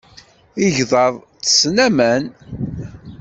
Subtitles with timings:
[0.65, 2.23] Igḍaḍ ttessen aman.